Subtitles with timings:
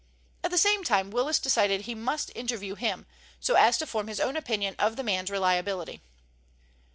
[0.43, 3.05] At the same time Willis decided he must interview him,
[3.39, 6.01] so as to form his own opinion of the man's reliability.